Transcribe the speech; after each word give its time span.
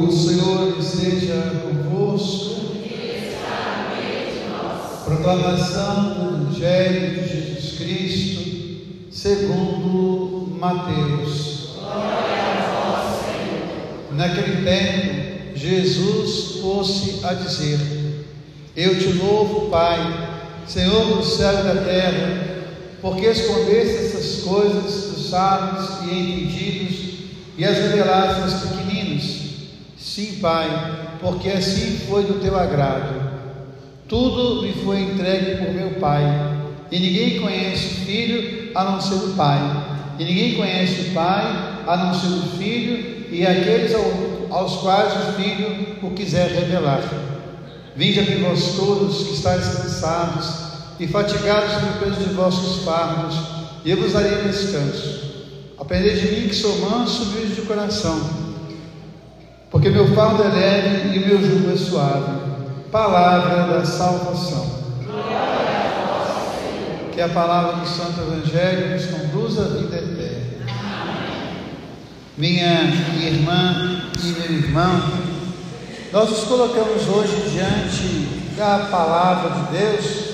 O 0.00 0.10
Senhor 0.10 0.78
esteja 0.80 1.60
convosco. 1.62 2.70
Proclamação 5.04 6.14
do 6.14 6.46
Evangelho 6.46 7.20
de 7.20 7.28
Jesus 7.28 7.78
Cristo, 7.78 8.40
segundo 9.10 10.56
Mateus. 10.58 11.76
Naquele 14.12 14.64
tempo, 14.64 15.58
Jesus 15.58 16.60
pôs-se 16.62 17.20
a 17.22 17.34
dizer: 17.34 17.78
Eu 18.74 18.98
te 18.98 19.12
louvo, 19.18 19.68
Pai, 19.68 19.98
Senhor 20.66 21.18
do 21.18 21.22
céu 21.22 21.60
e 21.60 21.62
da 21.62 21.84
terra, 21.84 22.64
porque 23.02 23.26
escondeste 23.26 24.06
essas 24.06 24.44
coisas 24.44 25.10
dos 25.10 25.28
sábios 25.28 26.10
e 26.10 26.14
entendidos 26.14 27.10
e 27.58 27.64
as 27.66 27.76
revelaste 27.76 28.40
aos 28.40 28.54
pequeninos. 28.54 28.89
Sim, 30.12 30.38
Pai, 30.40 30.66
porque 31.20 31.48
assim 31.50 32.00
foi 32.08 32.24
do 32.24 32.40
teu 32.40 32.58
agrado. 32.58 33.30
Tudo 34.08 34.60
me 34.60 34.72
foi 34.72 35.02
entregue 35.02 35.64
por 35.64 35.72
meu 35.72 36.00
Pai, 36.00 36.24
e 36.90 36.98
ninguém 36.98 37.40
conhece 37.40 37.84
o 37.86 38.06
Filho 38.06 38.72
a 38.74 38.82
não 38.86 39.00
ser 39.00 39.14
o 39.14 39.34
Pai, 39.34 39.60
e 40.18 40.24
ninguém 40.24 40.56
conhece 40.56 41.02
o 41.02 41.14
Pai 41.14 41.44
a 41.86 41.96
não 41.96 42.12
ser 42.12 42.26
o 42.26 42.58
Filho 42.58 43.28
e 43.30 43.46
aqueles 43.46 43.92
aos 44.50 44.78
quais 44.78 45.12
o 45.12 45.32
Filho 45.40 45.98
o 46.02 46.10
quiser 46.10 46.50
revelar. 46.50 47.04
Vinde 47.94 48.18
a 48.18 48.22
mim 48.24 48.42
vós 48.42 48.74
todos 48.74 49.28
que 49.28 49.34
estáis 49.34 49.64
cansados 49.64 50.50
e 50.98 51.06
fatigados 51.06 51.72
pelo 51.74 52.16
peso 52.16 52.28
de 52.28 52.34
vossos 52.34 52.82
fardos, 52.82 53.36
e 53.84 53.92
eu 53.92 53.96
vos 53.96 54.12
darei 54.12 54.42
descanso. 54.42 55.20
Aprendei 55.78 56.16
de 56.16 56.32
mim 56.32 56.48
que 56.48 56.54
sou 56.56 56.80
manso 56.80 57.22
e 57.22 57.26
humilde 57.26 57.54
de 57.54 57.62
coração, 57.62 58.49
porque 59.70 59.88
meu 59.88 60.14
fardo 60.14 60.42
é 60.42 60.48
leve 60.48 61.16
e 61.16 61.26
meu 61.26 61.40
jugo 61.40 61.72
é 61.72 61.76
suave. 61.76 62.40
Palavra 62.90 63.72
da 63.72 63.84
salvação. 63.84 64.80
Que 67.12 67.20
a 67.20 67.28
palavra 67.28 67.76
do 67.76 67.86
Santo 67.86 68.20
Evangelho 68.20 68.90
nos 68.90 69.06
conduza 69.06 69.62
à 69.62 69.68
vida 69.68 69.96
eterna. 69.96 70.50
Minha 72.36 72.84
irmã 73.22 74.10
e 74.20 74.26
meu 74.26 74.52
irmão, 74.58 75.02
nós 76.12 76.30
nos 76.30 76.44
colocamos 76.44 77.06
hoje 77.06 77.50
diante 77.50 78.56
da 78.56 78.88
palavra 78.90 79.50
de 79.50 79.78
Deus 79.78 80.30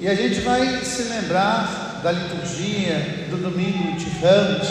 e 0.00 0.06
a 0.06 0.14
gente 0.14 0.40
vai 0.40 0.84
se 0.84 1.02
lembrar 1.04 2.00
da 2.04 2.12
liturgia 2.12 3.26
do 3.30 3.38
domingo 3.38 3.96
de 3.96 4.08
Ramos, 4.20 4.68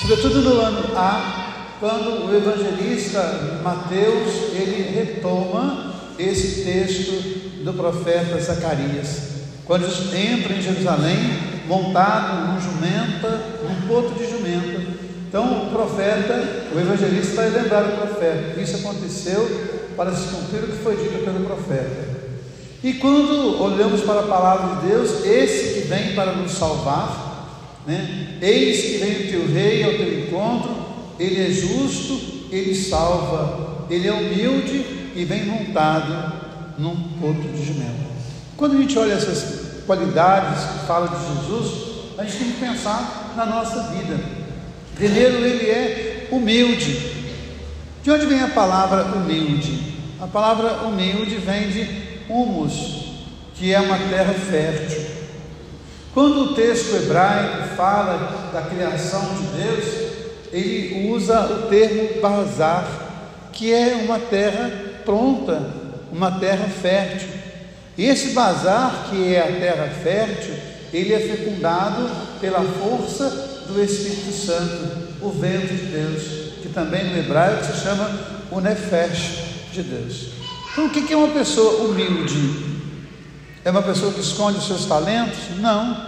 sobretudo 0.00 0.40
no 0.40 0.60
ano 0.60 0.96
A, 0.96 1.47
quando 1.80 2.26
o 2.26 2.36
evangelista 2.36 3.60
Mateus 3.62 4.52
ele 4.52 4.90
retoma 4.94 5.94
esse 6.18 6.64
texto 6.64 7.64
do 7.64 7.72
profeta 7.74 8.40
Zacarias, 8.40 9.28
quando 9.64 9.86
entra 10.14 10.54
em 10.54 10.62
Jerusalém 10.62 11.16
montado 11.66 12.52
num 12.52 12.60
jumenta, 12.60 13.42
num 13.62 13.86
porto 13.86 14.18
de 14.18 14.28
jumenta. 14.28 14.98
Então 15.28 15.66
o 15.66 15.70
profeta, 15.70 16.68
o 16.74 16.80
evangelista 16.80 17.34
vai 17.36 17.50
lembrar 17.50 17.84
o 17.84 17.96
profeta. 17.96 18.60
Isso 18.60 18.76
aconteceu 18.76 19.92
para 19.94 20.10
se 20.12 20.28
cumprir 20.28 20.64
o 20.64 20.68
que 20.68 20.82
foi 20.82 20.96
dito 20.96 21.24
pelo 21.24 21.44
profeta. 21.44 22.18
E 22.82 22.94
quando 22.94 23.60
olhamos 23.60 24.00
para 24.02 24.20
a 24.20 24.26
palavra 24.26 24.76
de 24.76 24.88
Deus, 24.88 25.26
esse 25.26 25.74
que 25.74 25.88
vem 25.88 26.14
para 26.14 26.32
nos 26.32 26.52
salvar, 26.52 27.82
né? 27.86 28.38
eis 28.40 28.80
que 28.80 28.98
vem 28.98 29.12
o 29.12 29.30
teu 29.30 29.52
rei 29.52 29.84
ao 29.84 29.90
teu 29.90 30.20
encontro, 30.20 30.87
ele 31.18 31.46
é 31.46 31.50
justo, 31.50 32.48
ele 32.50 32.74
salva, 32.74 33.86
ele 33.90 34.06
é 34.06 34.12
humilde 34.12 34.84
e 35.14 35.24
vem 35.24 35.44
montado 35.44 36.32
num 36.78 36.94
porto 37.20 37.42
de 37.42 37.64
jumento. 37.64 38.08
Quando 38.56 38.76
a 38.76 38.80
gente 38.80 38.98
olha 38.98 39.12
essas 39.12 39.84
qualidades 39.86 40.64
que 40.64 40.86
fala 40.86 41.08
de 41.08 41.16
Jesus, 41.16 41.88
a 42.18 42.24
gente 42.24 42.38
tem 42.38 42.52
que 42.52 42.60
pensar 42.60 43.32
na 43.36 43.46
nossa 43.46 43.94
vida. 43.94 44.18
Primeiro, 44.94 45.36
ele 45.44 45.70
é 45.70 46.28
humilde. 46.30 47.18
De 48.02 48.10
onde 48.10 48.26
vem 48.26 48.42
a 48.42 48.48
palavra 48.48 49.04
humilde? 49.04 49.94
A 50.20 50.26
palavra 50.26 50.86
humilde 50.86 51.36
vem 51.36 51.68
de 51.68 51.88
humus, 52.28 53.24
que 53.54 53.72
é 53.72 53.80
uma 53.80 53.96
terra 53.96 54.34
fértil. 54.34 55.02
Quando 56.12 56.42
o 56.42 56.54
texto 56.54 56.96
hebraico 56.96 57.76
fala 57.76 58.50
da 58.52 58.62
criação 58.62 59.20
de 59.34 59.62
Deus, 59.62 60.07
ele 60.52 61.10
usa 61.10 61.40
o 61.40 61.68
termo 61.68 62.20
bazar, 62.20 62.86
que 63.52 63.72
é 63.72 64.00
uma 64.04 64.18
terra 64.18 64.70
pronta, 65.04 65.70
uma 66.12 66.32
terra 66.32 66.66
fértil. 66.68 67.28
E 67.96 68.04
esse 68.04 68.30
bazar, 68.30 69.08
que 69.10 69.34
é 69.34 69.40
a 69.40 69.60
terra 69.60 69.88
fértil, 70.02 70.54
ele 70.92 71.12
é 71.12 71.18
fecundado 71.18 72.08
pela 72.40 72.62
força 72.62 73.64
do 73.66 73.82
Espírito 73.82 74.32
Santo, 74.32 75.08
o 75.20 75.30
vento 75.30 75.74
de 75.74 75.86
Deus, 75.86 76.22
que 76.62 76.68
também 76.68 77.04
no 77.04 77.18
hebraico 77.18 77.64
se 77.64 77.82
chama 77.82 78.10
o 78.50 78.60
nefesh 78.60 79.72
de 79.72 79.82
Deus. 79.82 80.28
Então, 80.72 80.86
o 80.86 80.90
que 80.90 81.12
é 81.12 81.16
uma 81.16 81.28
pessoa 81.28 81.88
humilde? 81.88 82.68
É 83.64 83.70
uma 83.70 83.82
pessoa 83.82 84.12
que 84.12 84.20
esconde 84.20 84.58
os 84.58 84.66
seus 84.66 84.86
talentos? 84.86 85.38
Não. 85.58 86.07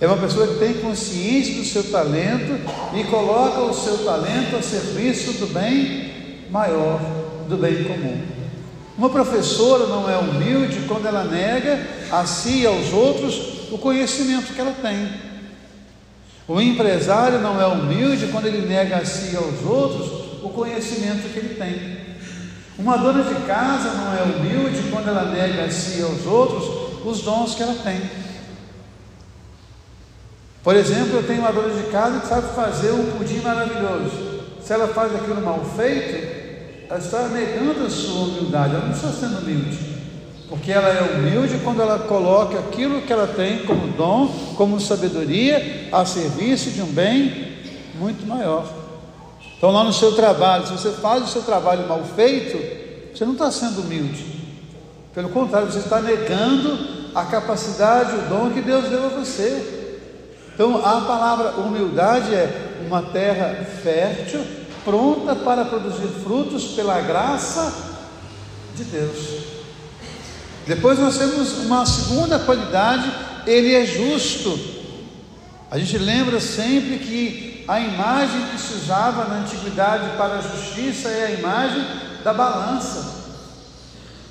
É 0.00 0.06
uma 0.06 0.16
pessoa 0.16 0.46
que 0.46 0.58
tem 0.58 0.74
consciência 0.74 1.56
do 1.56 1.64
seu 1.64 1.84
talento 1.84 2.58
e 2.94 3.04
coloca 3.04 3.60
o 3.60 3.74
seu 3.74 3.98
talento 3.98 4.56
a 4.56 4.62
serviço 4.62 5.34
do 5.34 5.52
bem 5.52 6.10
maior, 6.50 6.98
do 7.46 7.58
bem 7.58 7.84
comum. 7.84 8.18
Uma 8.96 9.10
professora 9.10 9.86
não 9.86 10.08
é 10.08 10.16
humilde 10.16 10.86
quando 10.88 11.06
ela 11.06 11.24
nega 11.24 11.86
a 12.10 12.24
si 12.24 12.62
e 12.62 12.66
aos 12.66 12.92
outros 12.94 13.70
o 13.70 13.76
conhecimento 13.76 14.54
que 14.54 14.60
ela 14.60 14.74
tem. 14.80 15.08
O 16.48 16.58
empresário 16.60 17.38
não 17.38 17.60
é 17.60 17.66
humilde 17.66 18.28
quando 18.28 18.46
ele 18.46 18.66
nega 18.66 18.96
a 18.96 19.04
si 19.04 19.34
e 19.34 19.36
aos 19.36 19.62
outros 19.66 20.42
o 20.42 20.48
conhecimento 20.48 21.30
que 21.30 21.38
ele 21.38 21.54
tem. 21.56 22.00
Uma 22.78 22.96
dona 22.96 23.22
de 23.22 23.34
casa 23.46 23.92
não 23.92 24.14
é 24.14 24.22
humilde 24.22 24.90
quando 24.90 25.08
ela 25.08 25.26
nega 25.26 25.64
a 25.64 25.70
si 25.70 25.98
e 26.00 26.02
aos 26.02 26.24
outros 26.24 27.04
os 27.04 27.20
dons 27.20 27.54
que 27.54 27.62
ela 27.62 27.74
tem. 27.84 28.00
Por 30.62 30.76
exemplo, 30.76 31.16
eu 31.16 31.26
tenho 31.26 31.40
uma 31.40 31.52
dona 31.52 31.74
de 31.74 31.90
casa 31.90 32.20
que 32.20 32.26
sabe 32.26 32.54
fazer 32.54 32.92
um 32.92 33.12
pudim 33.12 33.40
maravilhoso. 33.40 34.40
Se 34.62 34.72
ela 34.72 34.88
faz 34.88 35.14
aquilo 35.14 35.40
mal 35.40 35.64
feito, 35.76 36.86
ela 36.88 36.98
está 36.98 37.28
negando 37.28 37.86
a 37.86 37.90
sua 37.90 38.24
humildade, 38.24 38.74
ela 38.74 38.84
não 38.84 38.94
está 38.94 39.08
sendo 39.08 39.38
humilde. 39.38 39.78
Porque 40.50 40.70
ela 40.70 40.88
é 40.88 41.16
humilde 41.16 41.60
quando 41.64 41.80
ela 41.80 42.00
coloca 42.00 42.58
aquilo 42.58 43.00
que 43.02 43.12
ela 43.12 43.26
tem 43.26 43.64
como 43.64 43.88
dom, 43.88 44.28
como 44.56 44.78
sabedoria, 44.80 45.88
a 45.92 46.04
serviço 46.04 46.70
de 46.70 46.82
um 46.82 46.92
bem 46.92 47.56
muito 47.94 48.26
maior. 48.26 48.68
Então, 49.56 49.70
lá 49.70 49.82
no 49.82 49.92
seu 49.92 50.12
trabalho, 50.12 50.66
se 50.66 50.72
você 50.72 50.90
faz 50.90 51.22
o 51.22 51.28
seu 51.28 51.42
trabalho 51.42 51.88
mal 51.88 52.02
feito, 52.16 52.58
você 53.16 53.24
não 53.24 53.32
está 53.32 53.50
sendo 53.50 53.82
humilde. 53.82 54.26
Pelo 55.14 55.30
contrário, 55.30 55.70
você 55.70 55.78
está 55.78 56.00
negando 56.00 56.78
a 57.14 57.24
capacidade, 57.24 58.14
o 58.14 58.28
dom 58.28 58.50
que 58.50 58.60
Deus 58.60 58.88
deu 58.88 59.06
a 59.06 59.08
você. 59.08 59.79
Então, 60.60 60.76
a 60.84 61.00
palavra 61.00 61.52
humildade 61.52 62.34
é 62.34 62.82
uma 62.86 63.00
terra 63.00 63.64
fértil, 63.82 64.44
pronta 64.84 65.34
para 65.34 65.64
produzir 65.64 66.06
frutos 66.22 66.72
pela 66.72 67.00
graça 67.00 67.72
de 68.76 68.84
Deus. 68.84 69.16
Depois 70.66 70.98
nós 70.98 71.16
temos 71.16 71.64
uma 71.64 71.86
segunda 71.86 72.38
qualidade, 72.40 73.10
ele 73.46 73.74
é 73.74 73.86
justo. 73.86 74.60
A 75.70 75.78
gente 75.78 75.96
lembra 75.96 76.38
sempre 76.38 76.98
que 76.98 77.64
a 77.66 77.80
imagem 77.80 78.48
que 78.52 78.60
se 78.60 78.74
usava 78.74 79.28
na 79.28 79.36
antiguidade 79.36 80.14
para 80.18 80.40
a 80.40 80.42
justiça 80.42 81.08
é 81.08 81.24
a 81.24 81.30
imagem 81.30 81.86
da 82.22 82.34
balança. 82.34 83.30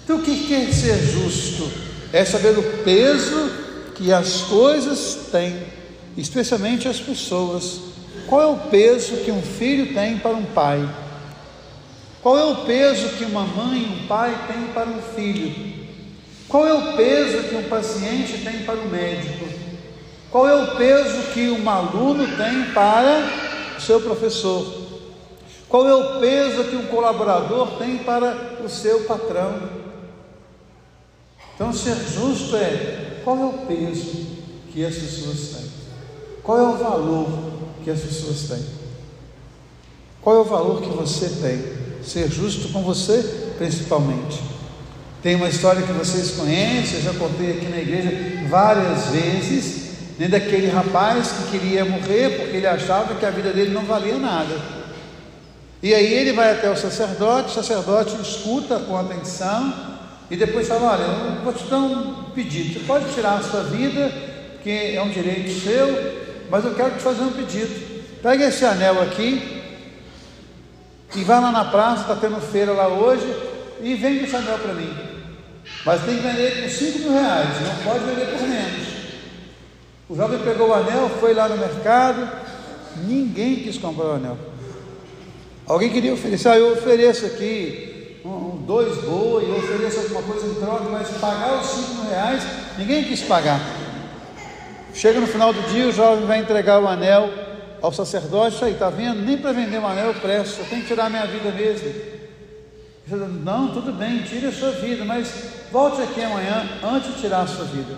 Então, 0.03 0.17
o 0.17 0.21
que 0.21 0.47
quer 0.47 0.71
ser 0.75 0.95
justo? 1.07 1.71
É 2.13 2.23
saber 2.23 2.55
o 2.55 2.83
peso 2.83 3.49
que 3.95 4.13
as 4.13 4.43
coisas 4.43 5.27
têm, 5.31 5.78
especialmente 6.19 6.87
as 6.87 6.99
pessoas. 6.99 7.79
Qual 8.27 8.41
é 8.41 8.45
o 8.45 8.69
peso 8.69 9.17
que 9.17 9.31
um 9.31 9.41
filho 9.41 9.93
tem 9.93 10.17
para 10.17 10.31
um 10.31 10.45
pai? 10.45 10.87
Qual 12.21 12.37
é 12.37 12.43
o 12.43 12.65
peso 12.65 13.09
que 13.17 13.23
uma 13.23 13.45
mãe 13.45 13.81
e 13.81 14.03
um 14.03 14.07
pai 14.07 14.47
têm 14.47 14.67
para 14.73 14.89
um 14.89 15.01
filho? 15.15 15.79
Qual 16.47 16.67
é 16.67 16.73
o 16.73 16.93
peso 16.97 17.47
que 17.47 17.55
um 17.55 17.69
paciente 17.69 18.43
tem 18.43 18.63
para 18.63 18.75
o 18.75 18.89
médico? 18.89 19.45
Qual 20.29 20.47
é 20.47 20.53
o 20.53 20.75
peso 20.75 21.31
que 21.33 21.49
um 21.49 21.69
aluno 21.69 22.25
tem 22.35 22.73
para 22.73 23.75
o 23.77 23.81
seu 23.81 24.01
professor? 24.01 24.89
Qual 25.67 25.87
é 25.87 25.93
o 25.93 26.19
peso 26.19 26.65
que 26.65 26.75
um 26.75 26.87
colaborador 26.87 27.77
tem 27.77 27.99
para 27.99 28.59
o 28.63 28.67
seu 28.67 29.01
patrão? 29.05 29.69
Então, 31.55 31.71
ser 31.71 31.95
justo 31.95 32.55
é 32.55 33.21
qual 33.23 33.37
é 33.37 33.45
o 33.45 33.53
peso 33.67 34.27
que 34.71 34.85
as 34.85 34.95
pessoas 34.95 35.49
têm? 35.49 35.68
Qual 36.49 36.57
é 36.57 36.63
o 36.63 36.77
valor 36.77 37.27
que 37.83 37.91
as 37.91 37.99
pessoas 37.99 38.49
têm? 38.49 38.65
Qual 40.19 40.35
é 40.35 40.39
o 40.39 40.43
valor 40.43 40.81
que 40.81 40.89
você 40.89 41.29
tem? 41.29 41.79
ser 42.03 42.27
justo 42.27 42.69
com 42.69 42.81
você, 42.81 43.53
principalmente. 43.59 44.41
Tem 45.21 45.35
uma 45.35 45.47
história 45.47 45.83
que 45.83 45.91
vocês 45.91 46.31
conhecem, 46.31 46.95
eu 46.95 47.03
já 47.03 47.13
contei 47.13 47.51
aqui 47.51 47.67
na 47.67 47.77
igreja 47.77 48.47
várias 48.49 49.09
vezes, 49.09 49.91
né, 50.17 50.27
daquele 50.27 50.69
rapaz 50.69 51.33
que 51.33 51.51
queria 51.51 51.85
morrer 51.85 52.39
porque 52.39 52.57
ele 52.57 52.65
achava 52.65 53.13
que 53.13 53.25
a 53.27 53.29
vida 53.29 53.53
dele 53.53 53.69
não 53.69 53.85
valia 53.85 54.17
nada. 54.17 54.57
E 55.83 55.93
aí 55.93 56.11
ele 56.11 56.33
vai 56.33 56.53
até 56.53 56.67
o 56.67 56.75
sacerdote, 56.75 57.49
o 57.51 57.63
sacerdote 57.63 58.19
escuta 58.19 58.79
com 58.79 58.97
atenção 58.97 59.71
e 60.31 60.35
depois 60.35 60.67
fala: 60.67 60.93
Olha, 60.93 61.03
eu 61.03 61.43
vou 61.43 61.53
te 61.53 61.65
dar 61.65 61.77
um 61.77 62.31
pedido, 62.33 62.73
você 62.73 62.79
pode 62.87 63.13
tirar 63.13 63.37
a 63.37 63.43
sua 63.43 63.61
vida, 63.65 64.11
que 64.63 64.95
é 64.95 65.03
um 65.03 65.09
direito 65.09 65.51
seu, 65.51 66.18
mas 66.49 66.65
eu 66.65 66.73
quero 66.73 66.95
te 66.95 67.01
fazer 67.01 67.21
um 67.21 67.31
pedido. 67.31 67.99
Pega 68.21 68.45
esse 68.45 68.65
anel 68.65 69.01
aqui 69.01 69.61
e 71.15 71.23
vai 71.23 71.41
lá 71.41 71.51
na 71.51 71.65
praça, 71.65 72.01
está 72.01 72.15
tendo 72.15 72.39
feira 72.41 72.71
lá 72.71 72.87
hoje, 72.87 73.25
e 73.81 73.95
vende 73.95 74.25
esse 74.25 74.35
anel 74.35 74.59
para 74.59 74.73
mim. 74.73 74.93
Mas 75.85 76.03
tem 76.03 76.17
que 76.17 76.21
vender 76.21 76.61
por 76.61 76.69
5 76.69 76.99
mil 76.99 77.13
reais, 77.13 77.49
não 77.61 77.75
pode 77.83 78.05
vender 78.05 78.25
por 78.25 78.47
menos. 78.47 78.87
O 80.09 80.15
jovem 80.15 80.39
pegou 80.39 80.69
o 80.69 80.73
anel, 80.73 81.09
foi 81.19 81.33
lá 81.33 81.47
no 81.47 81.57
mercado, 81.57 82.29
ninguém 83.07 83.57
quis 83.57 83.77
comprar 83.77 84.05
o 84.05 84.11
anel. 84.13 84.37
Alguém 85.65 85.89
queria 85.89 86.13
oferecer, 86.13 86.49
ah, 86.49 86.57
eu 86.57 86.73
ofereço 86.73 87.25
aqui 87.27 88.19
um, 88.25 88.63
dois 88.65 88.97
boi, 89.03 89.45
eu 89.45 89.57
ofereço 89.57 89.99
alguma 89.99 90.23
coisa 90.23 90.47
em 90.47 90.55
troca, 90.55 90.85
mas 90.89 91.09
pagar 91.19 91.61
os 91.61 91.67
5 91.67 91.93
mil 91.93 92.09
reais, 92.09 92.43
ninguém 92.77 93.03
quis 93.03 93.21
pagar. 93.21 93.59
Chega 94.93 95.19
no 95.19 95.27
final 95.27 95.53
do 95.53 95.61
dia, 95.71 95.87
o 95.87 95.91
jovem 95.91 96.25
vai 96.25 96.39
entregar 96.39 96.81
o 96.81 96.87
anel 96.87 97.29
ao 97.81 97.93
sacerdote, 97.93 98.63
aí, 98.63 98.73
está 98.73 98.89
vendo? 98.89 99.21
Nem 99.21 99.37
para 99.37 99.53
vender 99.53 99.79
um 99.79 99.87
anel 99.87 100.07
eu 100.07 100.13
presto, 100.15 100.59
eu 100.59 100.65
tenho 100.65 100.81
que 100.81 100.87
tirar 100.87 101.05
a 101.05 101.09
minha 101.09 101.25
vida 101.25 101.51
mesmo. 101.51 101.89
Não, 103.43 103.69
tudo 103.69 103.91
bem, 103.91 104.21
tire 104.21 104.47
a 104.47 104.51
sua 104.51 104.71
vida, 104.71 105.03
mas 105.03 105.31
volte 105.71 106.01
aqui 106.01 106.21
amanhã 106.21 106.67
antes 106.83 107.15
de 107.15 107.21
tirar 107.21 107.41
a 107.41 107.47
sua 107.47 107.65
vida. 107.65 107.95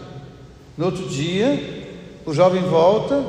No 0.77 0.85
outro 0.85 1.07
dia, 1.09 1.89
o 2.25 2.33
jovem 2.33 2.61
volta, 2.61 3.21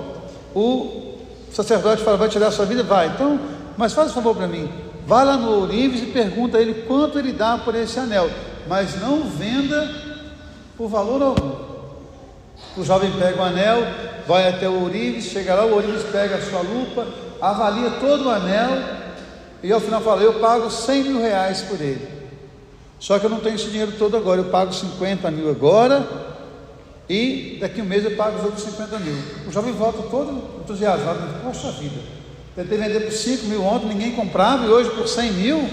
o 0.55 1.19
sacerdote 1.53 2.05
fala, 2.05 2.17
vai 2.17 2.29
tirar 2.29 2.49
a 2.49 2.53
sua 2.53 2.67
vida? 2.67 2.83
Vai. 2.83 3.09
Então, 3.09 3.41
mas 3.77 3.93
faz 3.95 4.11
um 4.11 4.15
favor 4.15 4.37
para 4.37 4.47
mim, 4.47 4.71
vá 5.07 5.23
lá 5.23 5.37
no 5.37 5.51
Ourives 5.61 6.03
e 6.03 6.07
pergunta 6.07 6.59
a 6.59 6.61
ele 6.61 6.85
quanto 6.87 7.19
ele 7.19 7.33
dá 7.33 7.59
por 7.59 7.75
esse 7.75 7.99
anel, 7.99 8.31
mas 8.69 9.01
não 9.01 9.25
venda 9.25 9.91
por 10.77 10.89
valor 10.89 11.23
algum. 11.23 11.62
O 12.77 12.85
jovem 12.85 13.11
pega 13.13 13.41
o 13.41 13.45
anel, 13.45 13.83
vai 14.27 14.49
até 14.49 14.69
o 14.69 14.81
ourives, 14.83 15.27
chega 15.27 15.55
lá, 15.55 15.65
o 15.67 15.75
ourives 15.75 16.05
pega 16.05 16.37
a 16.37 16.41
sua 16.41 16.61
lupa, 16.61 17.07
avalia 17.41 17.91
todo 18.01 18.27
o 18.27 18.31
anel 18.31 18.83
e 19.63 19.71
ao 19.71 19.81
final 19.81 20.01
fala: 20.01 20.23
Eu 20.23 20.35
pago 20.35 20.71
100 20.71 21.05
mil 21.05 21.21
reais 21.21 21.61
por 21.63 21.81
ele. 21.81 22.09
Só 22.99 23.19
que 23.19 23.27
eu 23.27 23.31
não 23.31 23.41
tenho 23.41 23.57
esse 23.57 23.69
dinheiro 23.69 23.93
todo 23.99 24.17
agora, 24.17 24.41
eu 24.41 24.45
pago 24.47 24.73
50 24.73 25.31
mil 25.31 25.51
agora 25.51 26.07
e 27.09 27.59
daqui 27.61 27.81
a 27.81 27.85
um 27.85 27.87
mês 27.87 28.05
eu 28.05 28.17
pago 28.17 28.39
os 28.39 28.45
outros 28.45 28.63
50 28.63 28.99
mil. 29.01 29.17
O 29.47 29.53
jovem 29.53 29.73
volta 29.73 30.03
todo 30.09 30.61
entusiasmado, 30.61 31.19
poxa 31.43 31.73
vida, 31.73 32.01
tentei 32.55 32.79
vender 32.79 33.01
por 33.01 33.13
5 33.13 33.47
mil 33.47 33.65
ontem, 33.65 33.89
ninguém 33.89 34.13
comprava 34.13 34.65
e 34.65 34.69
hoje 34.69 34.89
por 34.91 35.07
100 35.07 35.33
mil. 35.33 35.69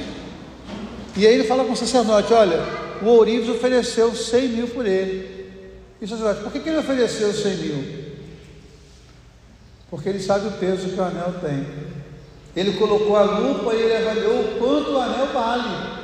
E 1.15 1.25
aí 1.25 1.33
ele 1.33 1.43
fala 1.45 1.63
com 1.63 1.73
o 1.73 1.77
sacerdote: 1.77 2.33
Olha, 2.33 2.61
o 3.01 3.05
ourives 3.05 3.47
ofereceu 3.47 4.13
100 4.13 4.47
mil 4.49 4.67
por 4.67 4.85
ele. 4.85 5.38
E 6.01 6.07
por 6.07 6.51
que, 6.51 6.69
ele 6.69 6.77
ofereceu 6.77 7.33
100 7.33 7.57
mil? 7.57 8.09
Porque 9.89 10.07
ele 10.07 10.19
sabe 10.19 10.47
o 10.47 10.51
peso 10.51 10.89
que 10.89 10.99
o 10.99 11.03
anel 11.03 11.35
tem. 11.41 11.65
Ele 12.55 12.73
colocou 12.73 13.17
a 13.17 13.23
lupa 13.23 13.73
e 13.73 13.81
ele 13.81 13.95
avaliou 13.97 14.39
o 14.39 14.59
quanto 14.59 14.91
o 14.91 14.97
anel 14.97 15.27
vale. 15.33 15.99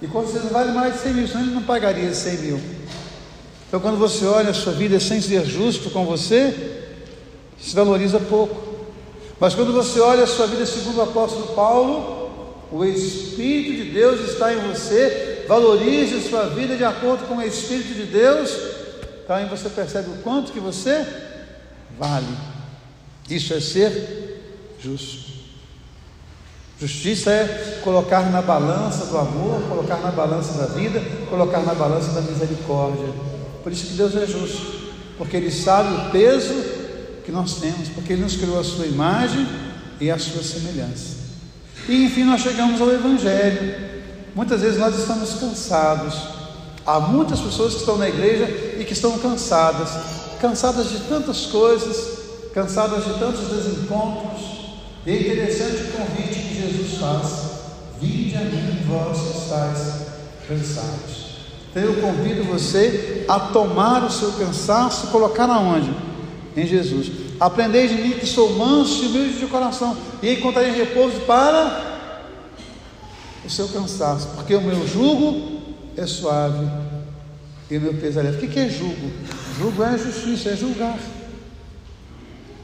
E 0.00 0.06
com 0.06 0.26
certeza 0.26 0.52
vale 0.52 0.72
mais 0.72 0.94
de 0.94 1.00
100 1.00 1.12
mil, 1.12 1.28
senão 1.28 1.42
ele 1.42 1.54
não 1.54 1.62
pagaria 1.62 2.14
100 2.14 2.38
mil. 2.38 2.60
Então, 3.68 3.80
quando 3.80 3.98
você 3.98 4.24
olha 4.24 4.50
a 4.50 4.54
sua 4.54 4.72
vida 4.72 4.98
sem 4.98 5.20
ser 5.20 5.44
justo 5.44 5.90
com 5.90 6.06
você, 6.06 6.82
se 7.60 7.74
valoriza 7.74 8.18
pouco. 8.18 8.74
Mas 9.38 9.54
quando 9.54 9.72
você 9.72 10.00
olha 10.00 10.24
a 10.24 10.28
sua 10.28 10.46
vida 10.46 10.64
segundo 10.64 10.98
o 10.98 11.02
apóstolo 11.02 11.48
Paulo, 11.54 12.30
o 12.72 12.84
Espírito 12.84 13.84
de 13.84 13.90
Deus 13.90 14.20
está 14.20 14.54
em 14.54 14.58
você, 14.68 15.44
valorize 15.46 16.16
a 16.16 16.28
sua 16.28 16.44
vida 16.46 16.76
de 16.76 16.84
acordo 16.84 17.26
com 17.26 17.36
o 17.36 17.42
Espírito 17.42 17.94
de 17.94 18.04
Deus 18.04 18.83
então 19.24 19.36
aí 19.36 19.46
você 19.46 19.70
percebe 19.70 20.10
o 20.10 20.22
quanto 20.22 20.52
que 20.52 20.60
você 20.60 21.06
vale. 21.98 22.28
Isso 23.28 23.54
é 23.54 23.60
ser 23.60 24.76
justo. 24.78 25.32
Justiça 26.78 27.30
é 27.30 27.80
colocar 27.82 28.30
na 28.30 28.42
balança 28.42 29.06
do 29.06 29.16
amor, 29.16 29.62
colocar 29.62 29.96
na 29.98 30.10
balança 30.10 30.58
da 30.58 30.66
vida, 30.66 31.00
colocar 31.30 31.60
na 31.60 31.72
balança 31.72 32.12
da 32.12 32.20
misericórdia. 32.20 33.08
Por 33.62 33.72
isso 33.72 33.86
que 33.86 33.94
Deus 33.94 34.14
é 34.14 34.26
justo, 34.26 34.92
porque 35.16 35.38
Ele 35.38 35.50
sabe 35.50 35.94
o 35.94 36.10
peso 36.10 36.52
que 37.24 37.32
nós 37.32 37.54
temos, 37.60 37.88
porque 37.88 38.12
Ele 38.12 38.22
nos 38.22 38.36
criou 38.36 38.60
a 38.60 38.64
sua 38.64 38.84
imagem 38.84 39.48
e 39.98 40.10
a 40.10 40.18
sua 40.18 40.42
semelhança. 40.42 41.16
E 41.88 42.04
enfim, 42.04 42.24
nós 42.24 42.42
chegamos 42.42 42.78
ao 42.78 42.90
Evangelho. 42.90 43.94
Muitas 44.34 44.60
vezes 44.60 44.78
nós 44.78 44.98
estamos 44.98 45.32
cansados, 45.34 46.34
Há 46.86 47.00
muitas 47.00 47.40
pessoas 47.40 47.74
que 47.74 47.80
estão 47.80 47.96
na 47.96 48.08
igreja 48.08 48.46
e 48.78 48.84
que 48.84 48.92
estão 48.92 49.18
cansadas, 49.18 49.90
cansadas 50.40 50.90
de 50.90 50.98
tantas 51.00 51.46
coisas, 51.46 52.18
cansadas 52.52 53.04
de 53.04 53.18
tantos 53.18 53.48
desencontros. 53.48 54.42
E 55.06 55.10
é 55.10 55.20
interessante 55.20 55.82
o 55.82 55.92
convite 55.92 56.40
que 56.40 56.62
Jesus 56.62 56.98
faz: 56.98 57.54
Vinde 58.00 58.36
a 58.36 58.40
mim, 58.40 58.84
vós 58.86 59.18
que 59.18 59.38
estáis 59.38 59.78
cansados. 60.48 61.24
Então 61.70 61.82
eu 61.82 62.00
convido 62.00 62.44
você 62.44 63.24
a 63.28 63.40
tomar 63.40 64.04
o 64.04 64.10
seu 64.10 64.32
cansaço 64.32 65.08
colocar 65.08 65.50
aonde? 65.50 65.92
Em 66.56 66.66
Jesus. 66.66 67.10
Aprendei 67.40 67.88
de 67.88 67.94
mim 67.94 68.12
que 68.12 68.26
sou 68.26 68.50
manso 68.50 69.02
e 69.02 69.06
humilde 69.08 69.38
de 69.40 69.46
coração, 69.46 69.96
e 70.22 70.34
encontrarei 70.34 70.70
repouso 70.70 71.18
para 71.22 71.94
o 73.44 73.50
seu 73.50 73.68
cansaço, 73.68 74.28
porque 74.36 74.54
o 74.54 74.60
meu 74.60 74.86
jugo 74.86 75.60
é 75.96 76.06
suave 76.06 76.93
e 77.74 77.78
o 77.78 77.80
meu 77.80 77.94
peso 77.94 78.20
é 78.20 78.22
leve. 78.22 78.46
O 78.46 78.48
que 78.48 78.58
é 78.58 78.68
julgo? 78.68 79.10
Julgo 79.58 79.82
é 79.82 79.98
justiça, 79.98 80.50
é 80.50 80.56
julgar. 80.56 80.96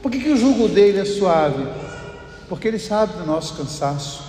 Por 0.01 0.09
que, 0.09 0.19
que 0.19 0.29
o 0.29 0.37
julgo 0.37 0.69
dele 0.69 0.99
é 0.99 1.05
suave? 1.05 1.67
Porque 2.47 2.67
ele 2.67 2.79
sabe 2.79 3.13
do 3.17 3.25
nosso 3.25 3.55
cansaço, 3.55 4.23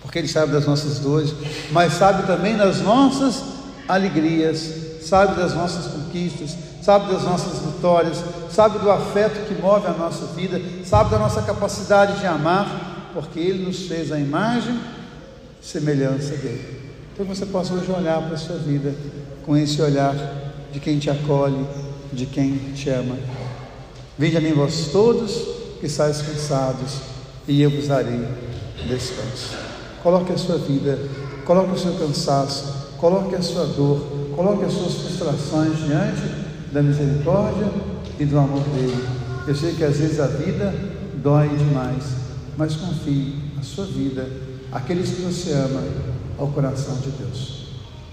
porque 0.00 0.18
ele 0.18 0.28
sabe 0.28 0.52
das 0.52 0.66
nossas 0.66 0.98
dores, 0.98 1.34
mas 1.70 1.92
sabe 1.94 2.26
também 2.26 2.56
das 2.56 2.80
nossas 2.80 3.42
alegrias, 3.86 4.72
sabe 5.02 5.36
das 5.36 5.54
nossas 5.54 5.86
conquistas, 5.86 6.56
sabe 6.82 7.12
das 7.12 7.22
nossas 7.22 7.58
vitórias, 7.58 8.24
sabe 8.50 8.78
do 8.78 8.90
afeto 8.90 9.46
que 9.46 9.60
move 9.60 9.86
a 9.86 9.92
nossa 9.92 10.26
vida, 10.28 10.60
sabe 10.84 11.10
da 11.10 11.18
nossa 11.18 11.42
capacidade 11.42 12.18
de 12.20 12.26
amar, 12.26 13.10
porque 13.12 13.38
ele 13.38 13.66
nos 13.66 13.86
fez 13.86 14.10
a 14.10 14.18
imagem 14.18 14.80
e 15.62 15.66
semelhança 15.66 16.36
dele. 16.36 16.80
Então 17.12 17.24
você 17.26 17.44
possa 17.44 17.74
hoje 17.74 17.90
olhar 17.90 18.20
para 18.22 18.34
a 18.34 18.38
sua 18.38 18.56
vida 18.56 18.94
com 19.50 19.56
esse 19.56 19.82
olhar 19.82 20.14
de 20.72 20.78
quem 20.78 21.00
te 21.00 21.10
acolhe, 21.10 21.66
de 22.12 22.24
quem 22.24 22.56
te 22.72 22.88
ama. 22.88 23.16
Vinde 24.16 24.36
a 24.36 24.40
mim 24.40 24.52
vós 24.52 24.90
todos 24.92 25.32
que 25.80 25.86
estáis 25.86 26.22
cansados, 26.22 27.00
e 27.48 27.60
eu 27.60 27.68
vos 27.68 27.88
darei 27.88 28.28
descanso. 28.86 29.56
Coloque 30.04 30.32
a 30.32 30.38
sua 30.38 30.56
vida, 30.56 30.96
coloque 31.44 31.72
o 31.72 31.76
seu 31.80 31.94
cansaço, 31.94 32.92
coloque 32.96 33.34
a 33.34 33.42
sua 33.42 33.66
dor, 33.66 34.00
coloque 34.36 34.66
as 34.66 34.72
suas 34.72 34.94
frustrações 34.94 35.78
diante 35.78 36.22
da 36.70 36.80
misericórdia 36.80 37.72
e 38.20 38.24
do 38.24 38.38
amor 38.38 38.62
dele. 38.68 39.04
Eu 39.48 39.56
sei 39.56 39.74
que 39.74 39.82
às 39.82 39.96
vezes 39.96 40.20
a 40.20 40.28
vida 40.28 40.72
dói 41.20 41.48
demais, 41.48 42.04
mas 42.56 42.76
confie, 42.76 43.34
a 43.58 43.64
sua 43.64 43.86
vida, 43.86 44.28
aqueles 44.70 45.10
que 45.10 45.22
você 45.22 45.50
ama, 45.54 45.82
ao 46.38 46.46
coração 46.46 46.94
de 46.98 47.10
Deus. 47.10 47.59